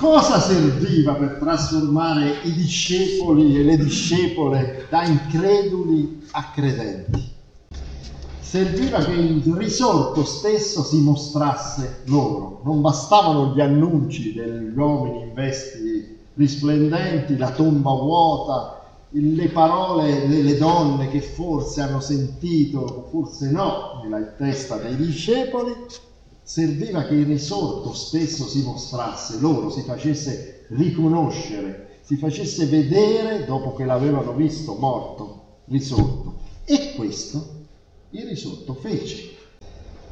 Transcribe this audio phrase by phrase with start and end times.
[0.00, 7.22] cosa serviva per trasformare i discepoli e le discepole da increduli a credenti?
[8.40, 15.34] Serviva che il risorto stesso si mostrasse loro, non bastavano gli annunci degli uomini in
[15.34, 24.00] vesti risplendenti, la tomba vuota, le parole delle donne che forse hanno sentito, forse no,
[24.02, 25.74] nella testa dei discepoli,
[26.50, 33.72] serviva che il risorto stesso si mostrasse loro, si facesse riconoscere, si facesse vedere dopo
[33.72, 36.38] che l'avevano visto morto, risorto.
[36.64, 37.66] E questo
[38.10, 39.30] il risorto fece.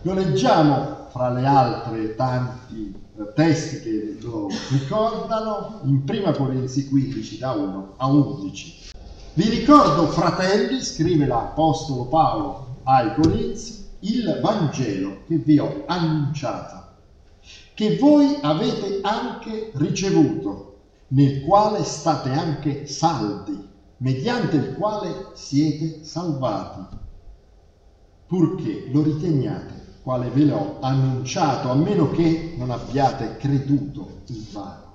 [0.02, 7.38] Lo leggiamo fra le altre tanti eh, testi che lo ricordano in 1 Corinzi 15
[7.38, 8.90] da 1 a 11.
[9.34, 16.86] Vi ricordo, fratelli, scrive l'Apostolo Paolo ai Corinzi, il Vangelo che vi ho annunciato,
[17.74, 20.66] che voi avete anche ricevuto,
[21.08, 23.66] nel quale state anche saldi,
[23.98, 26.96] mediante il quale siete salvati,
[28.26, 34.87] purché lo riteniate quale ve l'ho annunciato, a meno che non abbiate creduto in vano.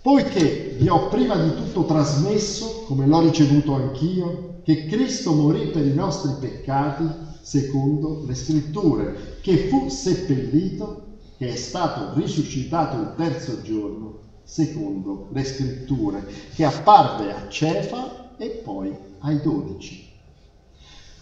[0.00, 5.84] Poiché vi ho prima di tutto trasmesso, come l'ho ricevuto anch'io, che Cristo morì per
[5.86, 7.04] i nostri peccati
[7.40, 15.44] secondo le scritture, che fu seppellito, che è stato risuscitato il terzo giorno secondo le
[15.44, 20.06] scritture, che apparve a Cefa e poi ai dodici.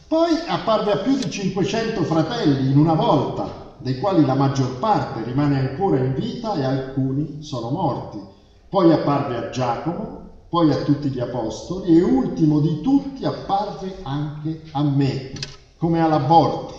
[0.06, 5.22] Poi apparve a più di 500 fratelli in una volta, dei quali la maggior parte
[5.22, 8.34] rimane ancora in vita e alcuni sono morti.
[8.76, 14.64] Poi apparve a Giacomo, poi a tutti gli apostoli e ultimo di tutti apparve anche
[14.72, 15.32] a me,
[15.78, 16.74] come all'aborto,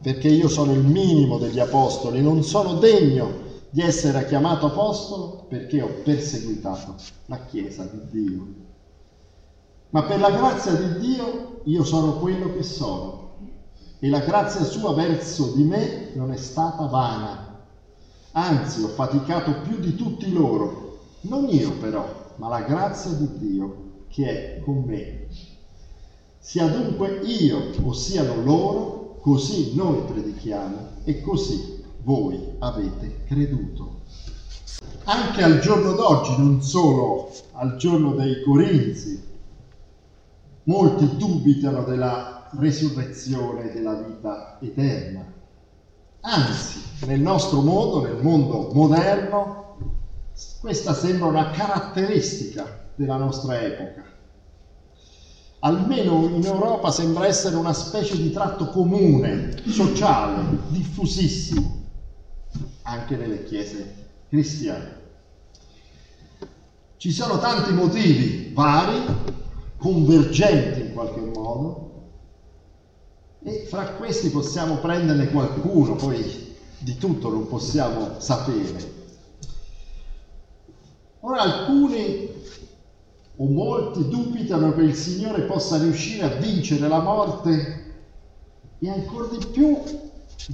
[0.00, 3.32] perché io sono il minimo degli apostoli, non sono degno
[3.68, 6.94] di essere chiamato apostolo perché ho perseguitato
[7.26, 8.46] la Chiesa di Dio.
[9.90, 13.30] Ma per la grazia di Dio io sono quello che sono
[13.98, 17.64] e la grazia sua verso di me non è stata vana.
[18.30, 20.89] Anzi, ho faticato più di tutti loro,
[21.22, 25.26] non io però, ma la grazia di Dio che è con me.
[26.38, 33.98] Sia dunque io o siano loro, così noi predichiamo e così voi avete creduto.
[35.04, 39.22] Anche al giorno d'oggi, non solo al giorno dei Corinzi,
[40.64, 45.24] molti dubitano della resurrezione della vita eterna.
[46.20, 49.69] Anzi, nel nostro mondo, nel mondo moderno,
[50.60, 54.04] questa sembra una caratteristica della nostra epoca.
[55.60, 61.84] Almeno in Europa sembra essere una specie di tratto comune, sociale, diffusissimo,
[62.82, 64.98] anche nelle chiese cristiane.
[66.96, 69.04] Ci sono tanti motivi vari,
[69.76, 71.88] convergenti in qualche modo,
[73.42, 78.99] e fra questi possiamo prenderne qualcuno, poi di tutto non possiamo sapere.
[81.20, 82.28] Ora alcuni
[83.36, 87.84] o molti dubitano che il Signore possa riuscire a vincere la morte
[88.78, 89.82] e ancora di più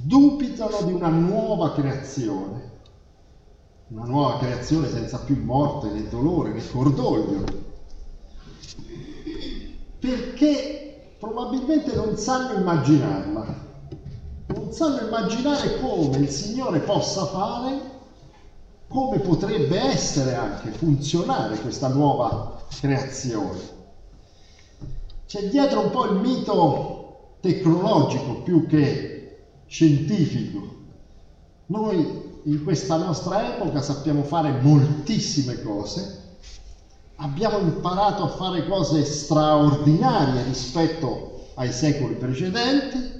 [0.03, 2.71] dubitano di una nuova creazione,
[3.87, 7.43] una nuova creazione senza più morte né dolore né cordoglio,
[9.99, 13.65] perché probabilmente non sanno immaginarla,
[14.47, 17.95] non sanno immaginare come il Signore possa fare
[18.87, 23.75] come potrebbe essere anche funzionare questa nuova creazione.
[25.25, 30.75] C'è dietro un po' il mito tecnologico più che scientifico.
[31.67, 36.25] Noi in questa nostra epoca sappiamo fare moltissime cose,
[37.15, 43.16] abbiamo imparato a fare cose straordinarie rispetto ai secoli precedenti,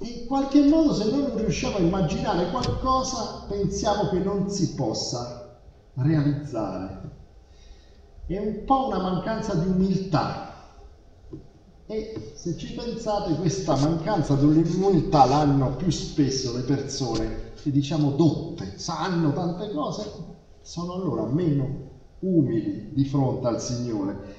[0.00, 5.58] in qualche modo se noi non riusciamo a immaginare qualcosa pensiamo che non si possa
[5.94, 7.16] realizzare.
[8.26, 10.46] È un po' una mancanza di umiltà.
[11.86, 18.10] E se ci pensate questa mancanza di umiltà l'hanno più spesso le persone che diciamo
[18.10, 20.12] dotte, sanno tante cose,
[20.60, 21.86] sono allora meno
[22.20, 24.36] umili di fronte al Signore.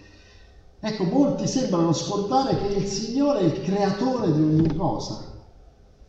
[0.80, 5.29] Ecco, molti sembrano scordare che il Signore è il creatore di ogni cosa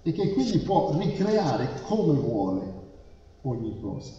[0.02, 2.72] e che quindi può ricreare come vuole
[3.42, 4.10] ogni cosa.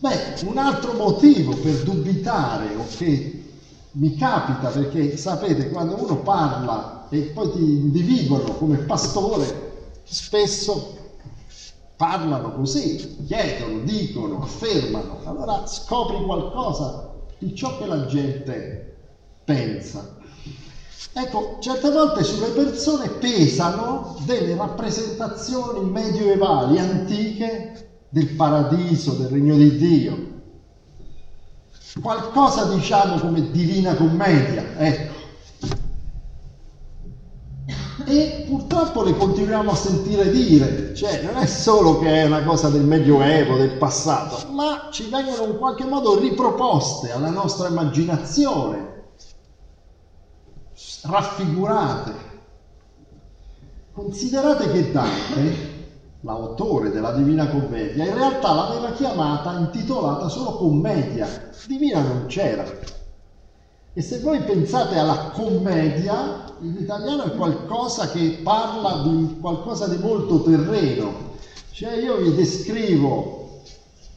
[0.00, 3.44] Beh, un altro motivo per dubitare o che
[3.92, 9.72] mi capita perché sapete quando uno parla e poi ti individuano come pastore,
[10.04, 10.96] spesso
[11.96, 18.94] parlano così, chiedono, dicono, affermano, allora scopri qualcosa di ciò che la gente
[19.44, 20.17] pensa.
[21.12, 29.76] Ecco, certe volte sulle persone pesano delle rappresentazioni medioevali, antiche, del paradiso, del regno di
[29.76, 30.26] Dio.
[32.02, 35.16] Qualcosa diciamo come divina commedia, ecco.
[38.06, 42.70] E purtroppo le continuiamo a sentire dire, cioè non è solo che è una cosa
[42.70, 48.87] del Medioevo, del passato, ma ci vengono in qualche modo riproposte alla nostra immaginazione,
[51.02, 52.26] raffigurate.
[53.92, 55.76] Considerate che Dante,
[56.20, 61.50] l'autore della Divina Commedia, in realtà l'aveva chiamata, intitolata solo Commedia.
[61.66, 62.64] Divina non c'era.
[63.92, 69.96] E se voi pensate alla commedia, in italiano è qualcosa che parla di qualcosa di
[69.96, 71.32] molto terreno.
[71.72, 73.62] Cioè io vi descrivo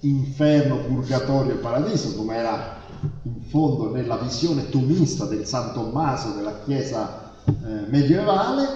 [0.01, 2.80] inferno, purgatorio e paradiso, come era
[3.23, 8.67] in fondo nella visione tomista del San Tommaso della Chiesa eh, medievale,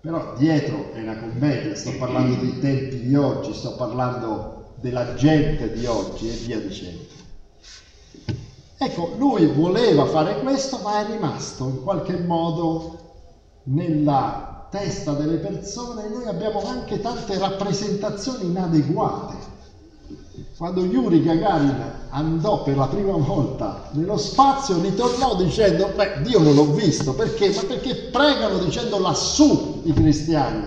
[0.00, 5.72] però dietro è una commedia, sto parlando dei tempi di oggi, sto parlando della gente
[5.72, 7.18] di oggi e via dicendo.
[8.78, 12.98] Ecco, lui voleva fare questo, ma è rimasto in qualche modo
[13.64, 16.06] nella testa delle persone.
[16.06, 19.49] E noi abbiamo anche tante rappresentazioni inadeguate
[20.56, 26.54] quando Yuri Gagarin andò per la prima volta nello spazio, ritornò dicendo, beh, Dio non
[26.54, 27.50] l'ho visto, perché?
[27.54, 30.66] Ma perché pregano dicendo lassù i cristiani,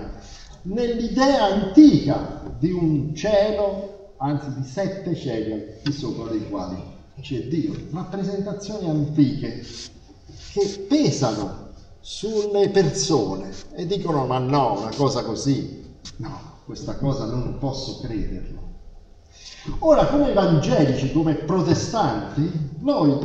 [0.64, 6.78] nell'idea antica di un cielo, anzi di sette cieli, di sopra dei quali
[7.22, 7.74] c'è Dio.
[7.92, 9.66] Rappresentazioni antiche
[10.54, 11.70] che pesano
[12.00, 18.63] sulle persone e dicono, ma no, una cosa così, no, questa cosa non posso crederlo.
[19.80, 23.18] Ora, come evangelici, come protestanti, noi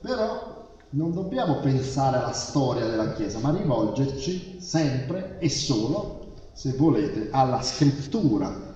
[0.00, 7.28] però non dobbiamo pensare alla storia della Chiesa, ma rivolgerci sempre e solo, se volete,
[7.30, 8.74] alla scrittura,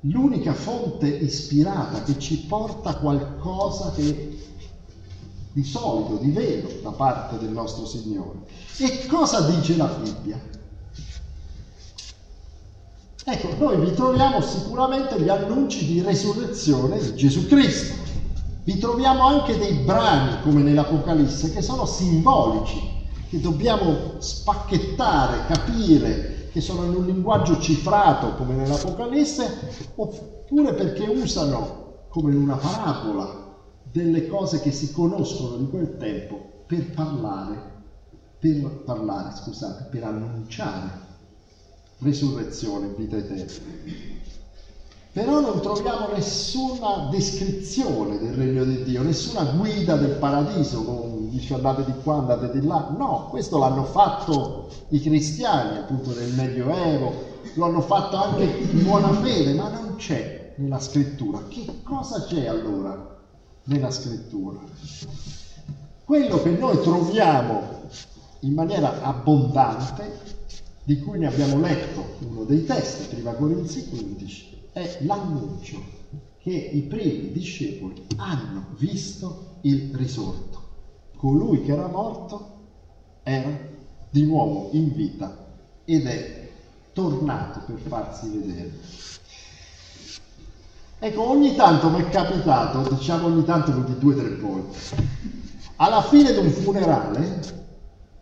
[0.00, 4.38] l'unica fonte ispirata che ci porta qualcosa che
[5.52, 8.40] di solito, di vero, da parte del nostro Signore.
[8.78, 10.40] E cosa dice la Bibbia?
[13.22, 17.94] Ecco, noi vi troviamo sicuramente gli annunci di resurrezione di Gesù Cristo.
[18.64, 22.80] Vi troviamo anche dei brani, come nell'Apocalisse, che sono simbolici,
[23.28, 32.06] che dobbiamo spacchettare, capire, che sono in un linguaggio cifrato, come nell'Apocalisse, oppure perché usano,
[32.08, 37.82] come in una parabola, delle cose che si conoscono di quel tempo per parlare,
[38.38, 41.08] per parlare, scusate, per annunciare
[42.00, 43.68] risurrezione, vita eterna.
[45.12, 51.54] Però non troviamo nessuna descrizione del regno di Dio, nessuna guida del paradiso, non dice
[51.54, 52.94] andate di qua, andate di là.
[52.96, 57.12] No, questo l'hanno fatto i cristiani appunto nel Medioevo,
[57.54, 61.42] lo hanno fatto anche in buona fede, ma non c'è nella scrittura.
[61.48, 63.18] Che cosa c'è allora
[63.64, 64.60] nella scrittura?
[66.04, 67.62] Quello che noi troviamo
[68.40, 70.38] in maniera abbondante
[70.90, 75.80] di cui ne abbiamo letto uno dei testi, prima Corinzi 15, è l'annuncio
[76.40, 80.60] che i primi discepoli hanno visto il risorto.
[81.16, 82.56] Colui che era morto
[83.22, 83.56] era
[84.10, 85.46] di nuovo in vita
[85.84, 86.50] ed è
[86.92, 88.72] tornato per farsi vedere.
[90.98, 94.76] Ecco, ogni tanto mi è capitato, diciamo ogni tanto di due o tre volte,
[95.76, 97.58] alla fine di un funerale,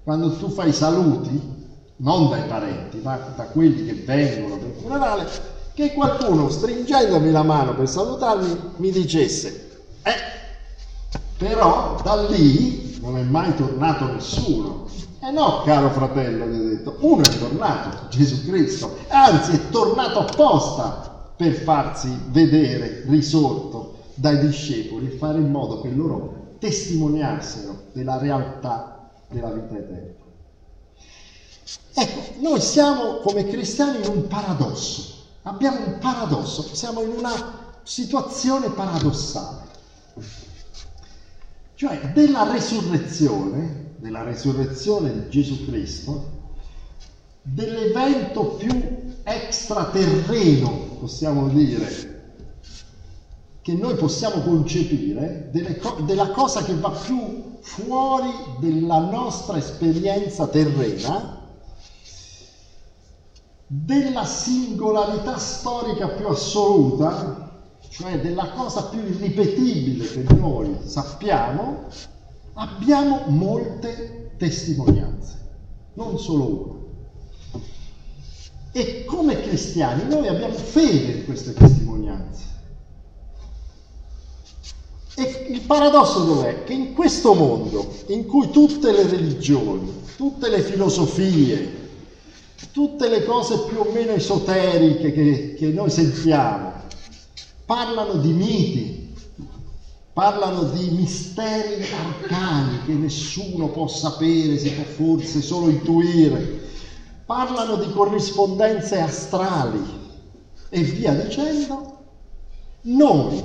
[0.04, 1.57] quando tu fai saluti,
[1.98, 5.26] non dai parenti, ma da quelli che vengono per il funerale,
[5.74, 10.14] che qualcuno stringendomi la mano per salutarmi mi dicesse, eh,
[11.36, 14.86] però da lì non è mai tornato nessuno.
[15.20, 19.68] E eh no, caro fratello, gli ho detto, uno è tornato, Gesù Cristo, anzi è
[19.68, 27.86] tornato apposta per farsi vedere risorto dai discepoli e fare in modo che loro testimoniassero
[27.92, 30.26] della realtà della vita eterna.
[31.94, 38.70] Ecco, noi siamo come cristiani in un paradosso, abbiamo un paradosso, siamo in una situazione
[38.70, 39.66] paradossale.
[41.75, 46.37] Cioè della resurrezione, della resurrezione di Gesù Cristo,
[47.42, 50.70] dell'evento più extraterreno,
[51.00, 52.16] possiamo dire,
[53.60, 61.38] che noi possiamo concepire, co- della cosa che va più fuori della nostra esperienza terrena,
[63.70, 67.60] della singolarità storica più assoluta,
[67.90, 71.84] cioè della cosa più irripetibile che noi sappiamo,
[72.54, 75.37] abbiamo molte testimonianze,
[75.94, 76.76] non solo una.
[78.72, 82.46] E come cristiani noi abbiamo fede in queste testimonianze.
[85.14, 86.64] E il paradosso dov'è?
[86.64, 91.77] Che in questo mondo, in cui tutte le religioni, tutte le filosofie,
[92.72, 96.72] tutte le cose più o meno esoteriche che, che noi sentiamo,
[97.64, 99.14] parlano di miti,
[100.12, 106.66] parlano di misteri arcani che nessuno può sapere, si può forse solo intuire,
[107.24, 109.80] parlano di corrispondenze astrali
[110.70, 111.96] e via dicendo,
[112.82, 113.42] noi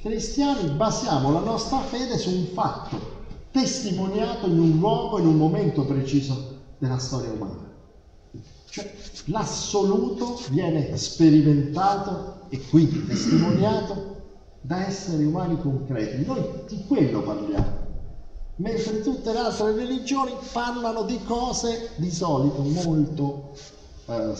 [0.00, 3.12] cristiani basiamo la nostra fede su un fatto
[3.50, 7.73] testimoniato in un luogo, in un momento preciso della storia umana.
[8.74, 8.92] Cioè
[9.26, 14.22] l'assoluto viene sperimentato e quindi testimoniato
[14.62, 16.24] da esseri umani concreti.
[16.24, 17.82] Noi di quello parliamo
[18.56, 23.56] mentre tutte le altre religioni parlano di cose di solito molto
[24.06, 24.32] eh,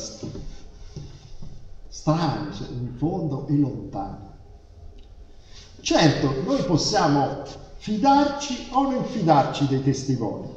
[1.87, 4.33] strane, cioè in fondo e lontane.
[5.81, 7.45] Certo, noi possiamo
[7.77, 10.49] fidarci o non fidarci dei testimoni.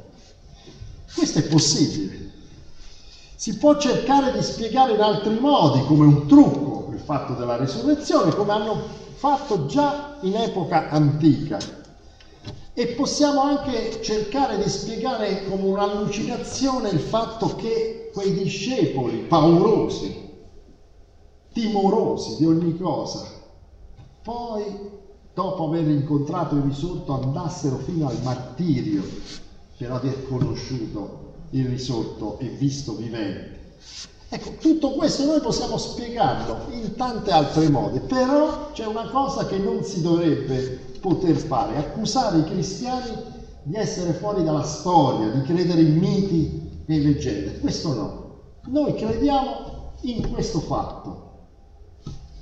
[1.14, 2.27] Questo è possibile.
[3.38, 8.34] Si può cercare di spiegare in altri modi, come un trucco, il fatto della risurrezione,
[8.34, 8.74] come hanno
[9.14, 11.56] fatto già in epoca antica.
[12.72, 20.32] E possiamo anche cercare di spiegare come un'allucinazione il fatto che quei discepoli paurosi,
[21.52, 23.24] timorosi di ogni cosa,
[24.20, 24.64] poi
[25.32, 29.04] dopo aver incontrato il risorto andassero fino al martirio
[29.76, 33.56] per aver conosciuto il risorto e visto vivente.
[34.30, 39.56] Ecco, tutto questo noi possiamo spiegarlo in tante altre modi, però c'è una cosa che
[39.56, 43.10] non si dovrebbe poter fare, accusare i cristiani
[43.62, 47.58] di essere fuori dalla storia, di credere in miti e leggende.
[47.60, 48.36] Questo no.
[48.66, 51.26] Noi crediamo in questo fatto.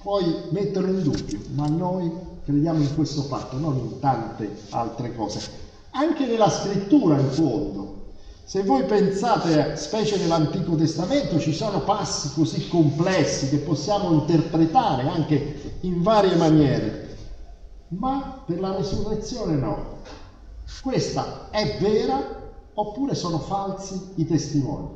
[0.02, 2.10] Puoi metterlo in dubbio, ma noi
[2.44, 5.40] crediamo in questo fatto, non in tante altre cose.
[5.90, 7.85] Anche nella scrittura, in fondo,
[8.46, 15.78] se voi pensate, specie nell'Antico Testamento, ci sono passi così complessi che possiamo interpretare anche
[15.80, 17.06] in varie maniere
[17.88, 19.98] ma per la resurrezione no.
[20.80, 22.22] Questa è vera
[22.74, 24.90] oppure sono falsi i testimoni?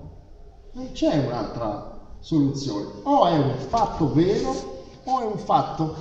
[0.72, 2.86] Non c'è un'altra soluzione.
[3.02, 5.96] O è un fatto vero o è un fatto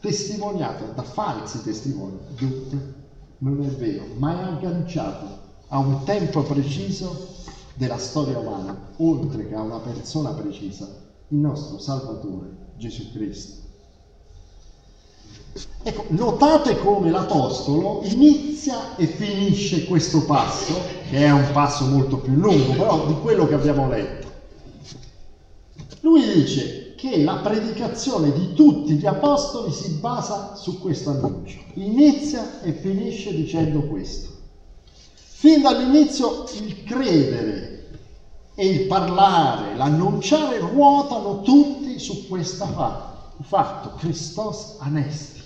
[0.00, 2.18] testimoniato da falsi testimoni.
[2.36, 2.94] Dunque
[3.38, 7.28] non è vero, ma è agganciato a un tempo preciso
[7.74, 10.88] della storia umana, oltre che a una persona precisa,
[11.28, 13.68] il nostro Salvatore Gesù Cristo.
[15.82, 20.74] Ecco, notate come l'Apostolo inizia e finisce questo passo,
[21.08, 24.28] che è un passo molto più lungo, però di quello che abbiamo letto.
[26.00, 31.58] Lui dice che la predicazione di tutti gli Apostoli si basa su questo annuncio.
[31.74, 34.39] Inizia e finisce dicendo questo.
[35.40, 37.88] Fin dall'inizio il credere
[38.54, 42.66] e il parlare, l'annunciare ruotano tutti su questo
[43.40, 45.40] fatto, Christos Anesti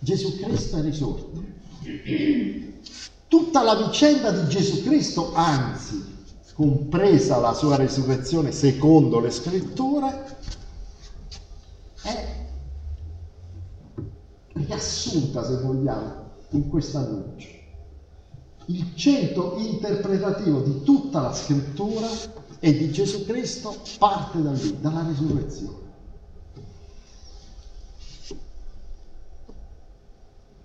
[0.00, 1.40] Gesù Cristo è risorto.
[3.28, 6.04] Tutta la vicenda di Gesù Cristo, anzi,
[6.54, 10.36] compresa la sua risurrezione secondo le scritture,
[12.02, 12.46] è
[14.54, 17.65] riassunta, se vogliamo, in questo annuncio.
[18.66, 22.08] Il centro interpretativo di tutta la scrittura
[22.58, 25.84] e di Gesù Cristo parte da lì, dalla risurrezione.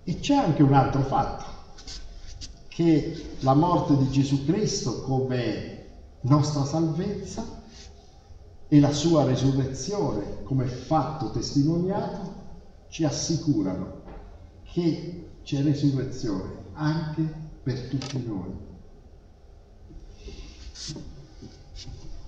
[0.04, 1.44] E c'è anche un altro fatto,
[2.68, 5.86] che la morte di Gesù Cristo come
[6.22, 7.44] nostra salvezza
[8.68, 12.40] e la sua resurrezione come fatto testimoniato
[12.88, 14.00] ci assicurano
[14.64, 18.70] che c'è resurrezione anche per tutti noi.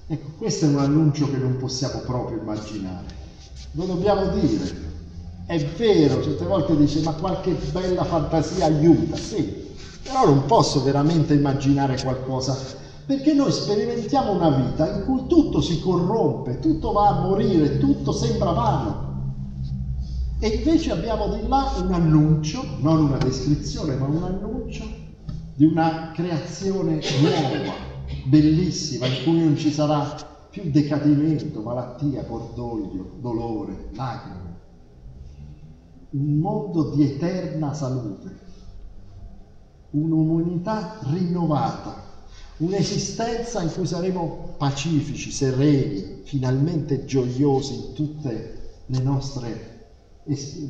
[0.07, 3.07] Ecco, questo è un annuncio che non possiamo proprio immaginare.
[3.73, 4.93] Lo dobbiamo dire,
[5.47, 11.35] è vero, certe volte dice ma qualche bella fantasia aiuta, sì, però non posso veramente
[11.35, 12.57] immaginare qualcosa,
[13.07, 18.13] perché noi sperimentiamo una vita in cui tutto si corrompe, tutto va a morire, tutto
[18.13, 19.03] sembra vano.
[20.39, 25.03] E invece abbiamo di là un annuncio, non una descrizione, ma un annuncio
[25.57, 27.75] di una creazione nuova,
[28.27, 30.17] bellissima, in cui non ci sarà
[30.51, 34.53] più decadimento, malattia, cordoglio, dolore, lacrime.
[36.11, 38.39] Un mondo di eterna salute,
[39.91, 42.03] un'umanità rinnovata,
[42.59, 49.87] un'esistenza in cui saremo pacifici, sereni, finalmente gioiosi in tutte le nostre
[50.25, 50.69] es-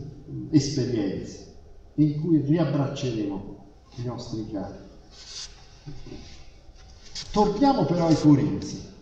[0.50, 1.54] esperienze,
[1.96, 3.63] in cui riabbracceremo
[3.96, 4.74] i nostri cari.
[7.30, 8.92] Torniamo però ai Corinzi.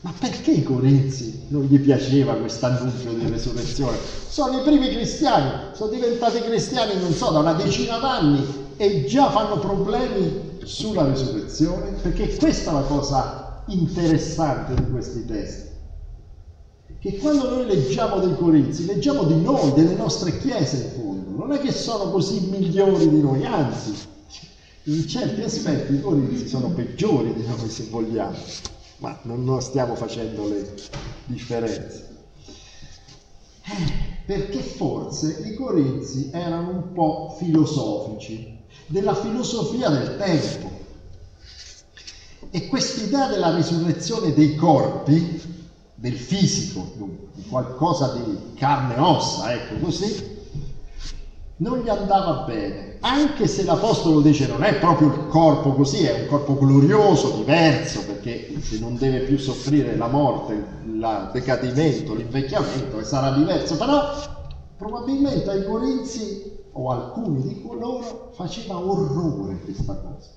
[0.00, 3.96] Ma perché i Corinzi non gli piaceva questo annuncio di resurrezione?
[4.28, 9.28] Sono i primi cristiani, sono diventati cristiani, non so, da una decina d'anni e già
[9.30, 15.66] fanno problemi sulla resurrezione, perché questa è la cosa interessante di questi testi.
[17.00, 21.52] Che quando noi leggiamo dei Corinzi, leggiamo di noi, delle nostre chiese in fondo, non
[21.52, 23.94] è che sono così migliori di noi, anzi,
[24.90, 28.36] in certi aspetti i Corinzi sono peggiori di noi se vogliamo
[28.98, 30.74] ma non, non stiamo facendo le
[31.26, 32.06] differenze.
[33.64, 40.86] Eh, perché forse i corinzi erano un po' filosofici, della filosofia del tempo.
[42.50, 46.92] E quest'idea della risurrezione dei corpi, del fisico,
[47.34, 50.36] di qualcosa di carne e ossa, ecco così,
[51.56, 56.22] non gli andava bene, anche se l'Apostolo dice non è proprio il corpo così, è
[56.22, 63.02] un corpo glorioso, diverso, perché se non deve più soffrire la morte, il decadimento, l'invecchiamento,
[63.04, 64.12] sarà diverso, però
[64.76, 70.36] probabilmente ai Corinzi o alcuni di loro faceva orrore questa cosa.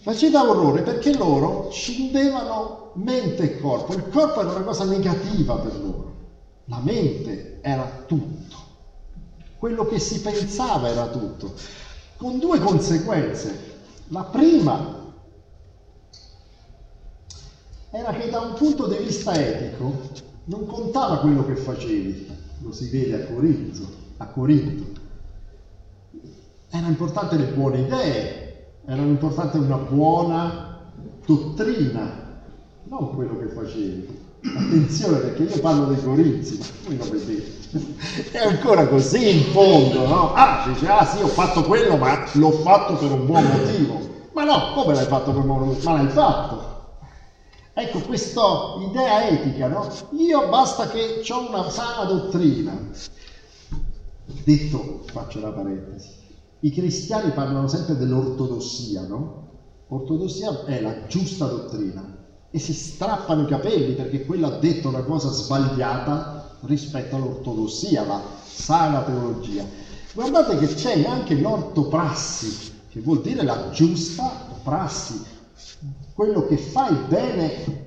[0.00, 5.78] Faceva orrore perché loro scindevano mente e corpo, il corpo era una cosa negativa per
[5.80, 6.14] loro,
[6.64, 8.66] la mente era tutto
[9.58, 11.52] quello che si pensava era tutto,
[12.16, 13.66] con due conseguenze.
[14.08, 14.96] La prima
[17.90, 20.10] era che da un punto di vista etico
[20.44, 22.28] non contava quello che facevi,
[22.62, 23.86] lo si vede a Corinto,
[24.18, 25.00] a Corinto.
[26.70, 30.92] Era importante le buone idee, era importante una buona
[31.26, 32.42] dottrina,
[32.84, 34.26] non quello che facevi.
[34.40, 37.56] Attenzione perché io parlo dei Corinzi, voi lo vedete.
[38.30, 40.32] È ancora così in fondo, no?
[40.32, 44.00] Ah, dice, ah sì, ho fatto quello, ma l'ho fatto per un buon motivo.
[44.32, 45.90] Ma no, come l'hai fatto per un buon motivo?
[45.90, 46.66] Ma l'hai fatto.
[47.74, 48.42] Ecco questa
[48.88, 49.88] idea etica, no?
[50.12, 52.76] Io basta che ho una sana dottrina.
[54.44, 56.10] Detto, faccio la parentesi,
[56.60, 59.46] i cristiani parlano sempre dell'ortodossia, no?
[59.88, 62.17] Ortodossia è la giusta dottrina,
[62.50, 68.22] e si strappano i capelli perché quello ha detto una cosa sbagliata rispetto all'ortodossia, la
[68.42, 69.64] sana teologia.
[70.14, 75.22] Guardate che c'è anche l'ortoprassi, che vuol dire la giusta prassi,
[76.14, 77.86] quello che fai bene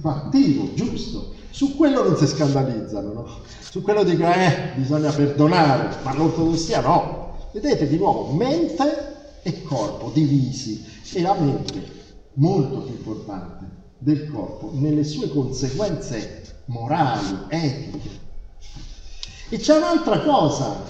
[0.00, 1.34] fattivo, giusto.
[1.50, 3.26] Su quello non si scandalizzano, no?
[3.60, 7.36] Su quello dicono, eh, bisogna perdonare, ma l'ortodossia no.
[7.52, 11.96] Vedete di nuovo, mente e corpo divisi e la mente
[12.34, 13.57] molto più importante
[13.98, 18.26] del corpo nelle sue conseguenze morali, etiche.
[19.50, 20.82] E c'è un'altra cosa,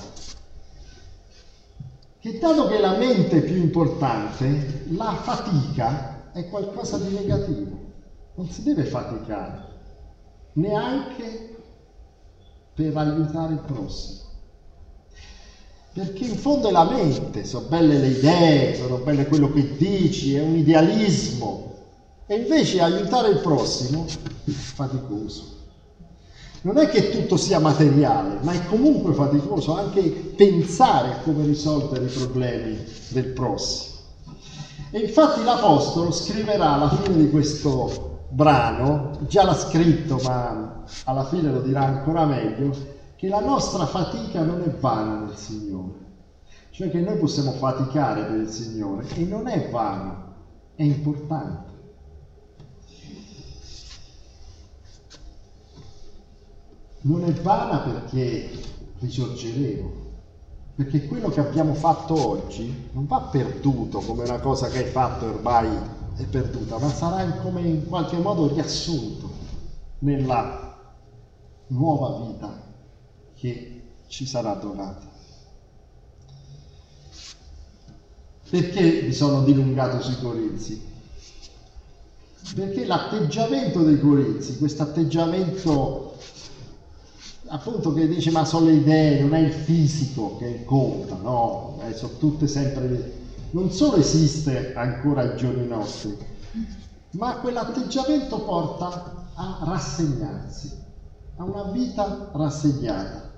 [2.18, 7.86] che dato che la mente è più importante, la fatica è qualcosa di negativo.
[8.34, 9.66] Non si deve faticare,
[10.54, 11.56] neanche
[12.74, 14.26] per aiutare il prossimo.
[15.92, 20.34] Perché in fondo è la mente, sono belle le idee, sono belle quello che dici,
[20.34, 21.67] è un idealismo,
[22.30, 24.04] e invece aiutare il prossimo
[24.44, 25.56] è faticoso.
[26.60, 30.02] Non è che tutto sia materiale, ma è comunque faticoso anche
[30.36, 33.96] pensare a come risolvere i problemi del prossimo.
[34.90, 41.50] E infatti l'Apostolo scriverà alla fine di questo brano, già l'ha scritto ma alla fine
[41.50, 42.76] lo dirà ancora meglio,
[43.16, 46.06] che la nostra fatica non è vana nel Signore.
[46.70, 50.34] Cioè che noi possiamo faticare per il Signore e non è vano,
[50.74, 51.67] è importante.
[57.02, 58.50] Non è vana perché
[58.98, 59.90] risorgeremo,
[60.74, 65.26] perché quello che abbiamo fatto oggi non va perduto come una cosa che hai fatto
[65.26, 65.68] ormai
[66.16, 69.30] è perduta, ma sarà come in qualche modo riassunto
[70.00, 70.76] nella
[71.68, 72.60] nuova vita
[73.34, 75.06] che ci sarà donata.
[78.50, 80.86] Perché mi sono dilungato sui Corinzi?
[82.54, 86.14] Perché l'atteggiamento dei Corinzi, questo atteggiamento
[87.48, 91.94] appunto che dice ma sono le idee, non è il fisico che conta, no, eh,
[91.94, 93.12] sono tutte sempre,
[93.50, 96.16] non solo esiste ancora ai giorni nostri,
[97.12, 100.76] ma quell'atteggiamento porta a rassegnarsi,
[101.36, 103.30] a una vita rassegnata,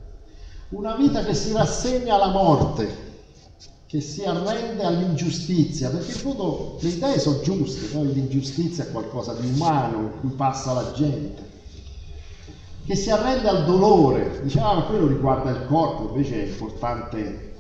[0.71, 3.09] una vita che si rassegna alla morte,
[3.87, 8.05] che si arrende all'ingiustizia, perché in fondo le idee sono giuste, no?
[8.05, 11.50] l'ingiustizia è qualcosa di umano in cui passa la gente,
[12.91, 17.53] che si arrende al dolore, diceva ah, ma quello riguarda il corpo, invece è importante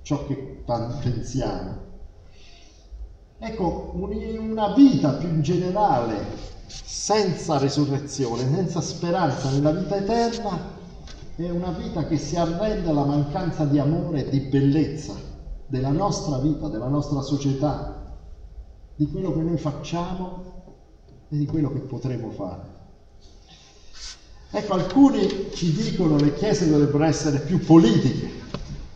[0.00, 1.76] ciò che pensiamo.
[3.36, 6.24] Ecco, una vita più in generale,
[6.64, 10.58] senza resurrezione, senza speranza nella vita eterna,
[11.36, 15.12] è una vita che si arrende alla mancanza di amore e di bellezza
[15.66, 18.16] della nostra vita, della nostra società,
[18.96, 20.42] di quello che noi facciamo
[21.28, 22.71] e di quello che potremo fare.
[24.54, 28.30] Ecco, alcuni ci dicono che le chiese dovrebbero essere più politiche,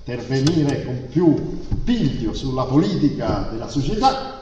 [0.05, 4.37] intervenire con più piglio sulla politica della società,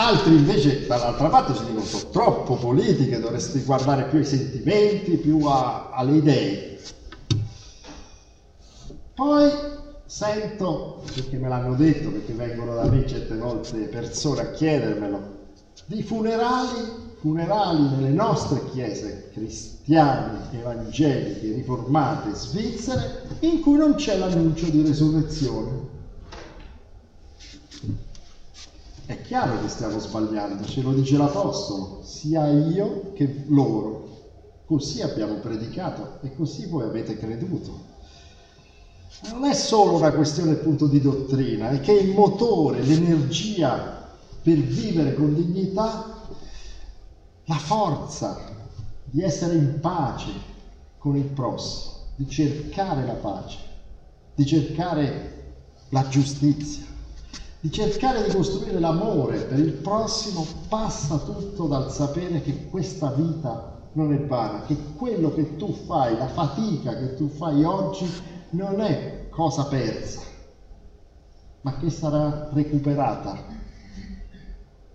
[0.00, 5.44] Altri invece dall'altra parte ci dicono sono troppo politiche, dovresti guardare più ai sentimenti, più
[5.44, 6.80] a, alle idee.
[9.12, 9.50] Poi
[10.06, 15.36] sento, perché me l'hanno detto, perché vengono da me certe volte persone a chiedermelo,
[15.86, 24.68] di funerali, funerali nelle nostre chiese cristiane, evangeliche, riformate, svizzere, in cui non c'è l'annuncio
[24.68, 25.96] di resurrezione.
[29.06, 34.06] È chiaro che stiamo sbagliando, ce lo dice l'Apostolo, sia io che loro.
[34.66, 37.86] Così abbiamo predicato e così voi avete creduto.
[39.30, 44.06] Non è solo una questione appunto di dottrina, è che il motore, l'energia
[44.42, 46.17] per vivere con dignità,
[47.48, 48.38] la forza
[49.04, 50.30] di essere in pace
[50.96, 53.58] con il prossimo, di cercare la pace,
[54.34, 55.36] di cercare
[55.90, 56.88] la giustizia
[57.60, 63.76] di cercare di costruire l'amore per il prossimo passa tutto dal sapere che questa vita
[63.92, 68.06] non è vana, che quello che tu fai, la fatica che tu fai oggi
[68.50, 70.20] non è cosa persa,
[71.62, 73.44] ma che sarà recuperata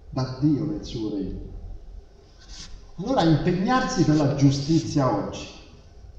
[0.09, 1.52] da Dio nel suo regno.
[2.97, 5.47] Allora impegnarsi per la giustizia oggi,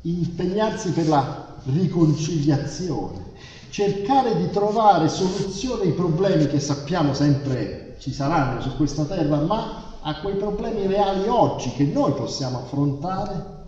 [0.02, 3.30] impegnarsi per la riconciliazione,
[3.68, 9.98] cercare di trovare soluzione ai problemi che sappiamo sempre ci saranno su questa terra, ma
[10.00, 13.62] a quei problemi reali oggi che noi possiamo affrontare,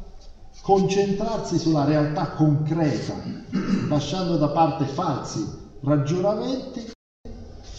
[0.63, 3.15] concentrarsi sulla realtà concreta,
[3.89, 5.47] lasciando da parte falsi
[5.83, 6.91] ragionamenti.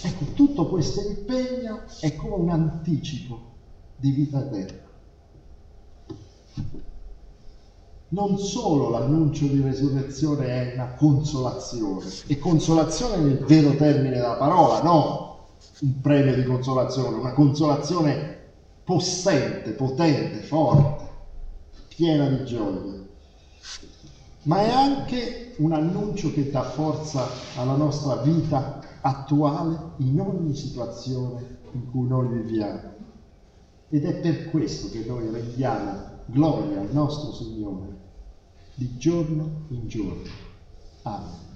[0.04, 3.56] Ecco, tutto questo impegno è come un anticipo
[3.98, 4.86] di vita eterna
[8.10, 14.82] non solo l'annuncio di resurrezione è una consolazione, e consolazione nel vero termine della parola,
[14.82, 15.26] no
[15.82, 18.36] un premio di consolazione, una consolazione
[18.84, 21.06] possente, potente, forte,
[21.90, 23.06] piena di gioia,
[24.44, 31.58] ma è anche un annuncio che dà forza alla nostra vita attuale in ogni situazione
[31.74, 32.96] in cui noi viviamo.
[33.90, 37.96] Ed è per questo che noi rendiamo gloria al nostro Signore
[38.76, 40.30] di giorno in giorno.
[41.04, 41.47] Amen.